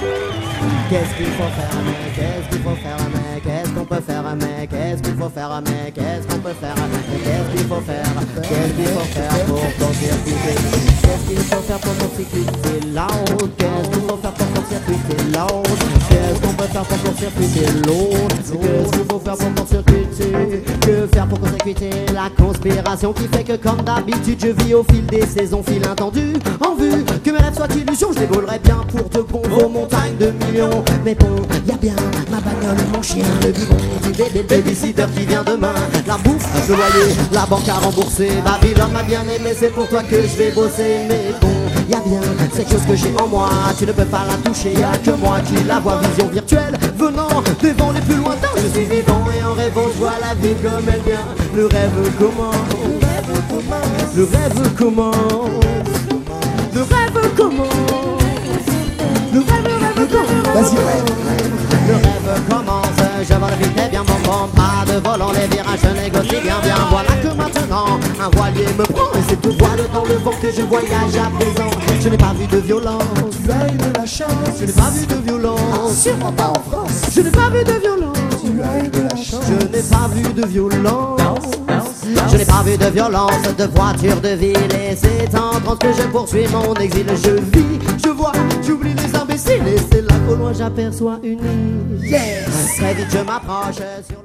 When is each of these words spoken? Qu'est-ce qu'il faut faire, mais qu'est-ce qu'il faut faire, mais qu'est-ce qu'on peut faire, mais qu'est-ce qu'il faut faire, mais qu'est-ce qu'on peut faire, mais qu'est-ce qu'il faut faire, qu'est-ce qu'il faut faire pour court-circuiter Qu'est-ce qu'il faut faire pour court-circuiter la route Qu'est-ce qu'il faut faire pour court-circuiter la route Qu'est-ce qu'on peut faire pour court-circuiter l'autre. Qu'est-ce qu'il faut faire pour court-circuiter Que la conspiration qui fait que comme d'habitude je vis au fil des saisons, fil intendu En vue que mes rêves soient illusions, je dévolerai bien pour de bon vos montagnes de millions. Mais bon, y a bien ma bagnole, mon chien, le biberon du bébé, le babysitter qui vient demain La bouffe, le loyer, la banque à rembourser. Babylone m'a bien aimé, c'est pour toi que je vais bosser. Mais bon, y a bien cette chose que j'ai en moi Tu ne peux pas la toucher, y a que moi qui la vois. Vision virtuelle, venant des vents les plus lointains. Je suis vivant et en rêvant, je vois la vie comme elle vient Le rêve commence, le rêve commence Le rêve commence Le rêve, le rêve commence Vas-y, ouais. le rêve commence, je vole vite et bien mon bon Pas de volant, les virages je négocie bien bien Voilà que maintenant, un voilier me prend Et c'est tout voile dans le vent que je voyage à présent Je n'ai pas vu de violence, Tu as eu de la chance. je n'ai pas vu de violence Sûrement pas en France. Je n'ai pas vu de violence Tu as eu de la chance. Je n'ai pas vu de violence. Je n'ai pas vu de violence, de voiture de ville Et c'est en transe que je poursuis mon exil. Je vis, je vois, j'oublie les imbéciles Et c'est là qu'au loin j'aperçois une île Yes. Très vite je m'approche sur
Qu'est-ce 0.00 1.14
qu'il 1.14 1.26
faut 1.26 1.44
faire, 1.44 1.76
mais 1.84 1.92
qu'est-ce 2.16 2.48
qu'il 2.48 2.62
faut 2.62 2.74
faire, 2.76 2.96
mais 3.12 3.40
qu'est-ce 3.42 3.70
qu'on 3.70 3.84
peut 3.84 4.00
faire, 4.00 4.24
mais 4.34 4.66
qu'est-ce 4.66 5.02
qu'il 5.02 5.14
faut 5.14 5.28
faire, 5.28 5.62
mais 5.62 5.92
qu'est-ce 5.92 6.26
qu'on 6.26 6.40
peut 6.40 6.54
faire, 6.58 6.74
mais 6.90 7.18
qu'est-ce 7.22 7.50
qu'il 7.54 7.68
faut 7.68 7.80
faire, 7.82 8.12
qu'est-ce 8.42 8.72
qu'il 8.72 8.86
faut 8.86 9.08
faire 9.12 9.44
pour 9.44 9.60
court-circuiter 9.78 10.56
Qu'est-ce 11.02 11.28
qu'il 11.28 11.38
faut 11.38 11.60
faire 11.60 11.78
pour 11.78 11.94
court-circuiter 11.98 12.80
la 12.94 13.06
route 13.06 13.52
Qu'est-ce 13.58 13.88
qu'il 13.90 14.08
faut 14.08 14.16
faire 14.16 14.32
pour 14.32 14.48
court-circuiter 14.54 15.16
la 15.34 15.44
route 15.44 15.82
Qu'est-ce 16.08 16.40
qu'on 16.40 16.54
peut 16.54 16.64
faire 16.64 16.84
pour 16.84 16.98
court-circuiter 17.02 17.66
l'autre. 17.86 18.36
Qu'est-ce 18.36 18.90
qu'il 18.96 19.04
faut 19.04 19.18
faire 19.20 19.36
pour 19.36 19.54
court-circuiter 19.54 20.08
Que 20.08 20.09
la 22.14 22.28
conspiration 22.36 23.12
qui 23.12 23.28
fait 23.28 23.44
que 23.44 23.56
comme 23.56 23.82
d'habitude 23.82 24.40
je 24.40 24.64
vis 24.64 24.74
au 24.74 24.82
fil 24.84 25.06
des 25.06 25.26
saisons, 25.26 25.62
fil 25.62 25.86
intendu 25.86 26.32
En 26.66 26.74
vue 26.74 27.04
que 27.24 27.30
mes 27.30 27.38
rêves 27.38 27.54
soient 27.54 27.68
illusions, 27.76 28.08
je 28.12 28.20
dévolerai 28.20 28.58
bien 28.58 28.78
pour 28.88 29.08
de 29.08 29.20
bon 29.20 29.42
vos 29.48 29.68
montagnes 29.68 30.16
de 30.18 30.30
millions. 30.30 30.82
Mais 31.04 31.14
bon, 31.14 31.36
y 31.66 31.70
a 31.70 31.76
bien 31.76 31.94
ma 32.30 32.38
bagnole, 32.38 32.84
mon 32.92 33.02
chien, 33.02 33.24
le 33.42 33.52
biberon 33.52 33.76
du 34.02 34.10
bébé, 34.10 34.30
le 34.34 34.42
babysitter 34.42 35.04
qui 35.16 35.26
vient 35.26 35.44
demain 35.44 35.74
La 36.06 36.16
bouffe, 36.18 36.68
le 36.68 36.74
loyer, 36.74 37.14
la 37.32 37.46
banque 37.46 37.68
à 37.68 37.74
rembourser. 37.74 38.30
Babylone 38.44 38.92
m'a 38.92 39.02
bien 39.02 39.22
aimé, 39.22 39.52
c'est 39.56 39.72
pour 39.72 39.88
toi 39.88 40.02
que 40.02 40.16
je 40.22 40.36
vais 40.36 40.50
bosser. 40.50 41.06
Mais 41.08 41.34
bon, 41.40 41.48
y 41.88 41.94
a 41.94 42.00
bien 42.00 42.20
cette 42.52 42.70
chose 42.70 42.84
que 42.88 42.96
j'ai 42.96 43.14
en 43.20 43.28
moi 43.28 43.48
Tu 43.78 43.86
ne 43.86 43.92
peux 43.92 44.04
pas 44.04 44.24
la 44.26 44.50
toucher, 44.50 44.72
y 44.72 44.82
a 44.82 44.96
que 44.98 45.12
moi 45.12 45.38
qui 45.40 45.62
la 45.64 45.78
vois. 45.78 46.00
Vision 46.00 46.28
virtuelle, 46.28 46.76
venant 46.96 47.42
des 47.62 47.72
vents 47.72 47.92
les 47.92 48.00
plus 48.00 48.16
lointains. 48.16 48.48
Je 48.56 48.68
suis 48.68 48.86
vivant 48.86 49.24
et 49.38 49.44
en 49.44 49.54
rêvant, 49.54 49.88
je 49.92 49.98
vois 49.98 50.14
la 50.20 50.34
vie 50.34 50.54
comme 50.62 50.88
elle 50.88 51.02
vient 51.02 51.39
Le 51.60 51.66
rêve 51.66 51.90
commence, 52.18 52.54
le 54.16 54.24
rêve 54.24 54.76
commence 54.78 55.14
Le 56.74 56.80
rêve 56.80 57.34
commence 57.36 57.68
Le 59.30 59.40
rêve, 59.40 59.68
le 59.68 59.74
rêve 59.74 60.08
commence 60.08 60.54
Vas-y, 60.54 60.76
ouais. 60.78 61.04
le 61.86 61.94
rêve 61.96 62.40
commence, 62.48 62.86
je 63.28 63.34
vole 63.34 63.50
vite 63.60 63.78
et 63.78 63.90
bien 63.90 64.02
mon 64.08 64.18
bon 64.24 64.48
Pas 64.56 64.90
de 64.90 65.06
volant, 65.06 65.32
les 65.32 65.54
virages 65.54 65.80
je 65.84 66.00
négocie 66.00 66.40
bien 66.42 66.60
bien 66.62 66.76
Voilà 66.90 67.10
que 67.22 67.28
maintenant, 67.36 68.00
un 68.18 68.30
voilier 68.38 68.64
me 68.78 68.84
prend 68.84 69.12
Et 69.18 69.22
c'est 69.28 69.42
tout 69.42 69.54
voile 69.58 69.84
dans 69.92 70.06
le 70.06 70.14
vent 70.14 70.32
que 70.40 70.50
je 70.50 70.62
voyage 70.62 71.14
à 71.14 71.28
présent 71.38 71.70
Je 72.00 72.08
n'ai 72.08 72.16
pas 72.16 72.32
vu 72.40 72.46
de 72.46 72.56
violence, 72.56 73.02
Tu 73.44 73.50
as 73.50 73.68
eu 73.70 73.76
de 73.76 73.98
la 73.98 74.06
chance. 74.06 74.30
je 74.58 74.64
n'ai 74.64 74.72
pas 74.72 74.88
vu 74.94 75.04
de 75.06 75.14
violence 75.26 75.92
Sûrement 75.94 76.32
pas 76.32 76.52
en 76.56 76.70
France. 76.70 77.02
Je 77.14 77.20
n'ai 77.20 77.30
pas 77.30 77.50
vu 77.50 77.62
de 77.62 77.72
violence 77.72 78.16
Tu 78.40 78.62
as 78.62 78.82
eu 78.82 78.88
de 78.88 79.02
la 79.02 79.16
chance. 79.22 79.44
Je 79.80 79.86
n'ai 79.86 79.90
pas 79.90 80.08
vu 80.08 80.32
de 80.34 80.46
violence. 80.46 81.20
Je 82.30 82.36
n'ai 82.36 82.44
pas 82.44 82.62
vu 82.62 82.76
de 82.76 82.86
violence, 82.86 83.54
de 83.56 83.64
voiture 83.64 84.20
de 84.20 84.28
ville 84.30 84.56
Et 84.74 84.96
c'est 84.96 85.34
en 85.36 85.60
transe 85.60 85.78
que 85.78 85.92
je 85.92 86.02
poursuis 86.08 86.46
mon 86.52 86.74
exil. 86.74 87.06
Je 87.08 87.30
vis, 87.56 87.78
je 88.02 88.08
vois, 88.10 88.32
j'oublie 88.66 88.94
les 88.94 89.16
imbéciles 89.16 89.66
Et 89.66 89.76
c'est 89.90 90.02
là 90.02 90.14
qu'au 90.28 90.34
loin 90.36 90.52
j'aperçois 90.52 91.18
une 91.22 91.38
île 91.38 92.10
Yes. 92.10 92.76
Très 92.76 92.94
vite 92.94 93.06
je 93.10 93.18
m'approche 93.18 93.76
sur 93.76 94.16